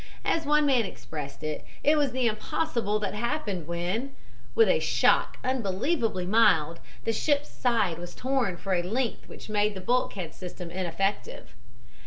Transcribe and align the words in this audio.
As 0.25 0.47
one 0.47 0.65
man 0.65 0.83
expressed 0.83 1.43
it, 1.43 1.63
it 1.83 1.95
was 1.95 2.11
the 2.11 2.25
impossible 2.25 2.97
that 2.97 3.13
happened 3.13 3.67
when, 3.67 4.15
with 4.55 4.67
a 4.67 4.79
shock 4.79 5.37
unbelievably 5.43 6.25
mild, 6.25 6.79
the 7.03 7.13
ship's 7.13 7.49
side 7.49 7.99
was 7.99 8.15
torn 8.15 8.57
for 8.57 8.73
a 8.73 8.81
length 8.81 9.29
which 9.29 9.47
made 9.47 9.75
the 9.75 9.79
bulkhead 9.79 10.33
system 10.33 10.71
ineffective." 10.71 11.53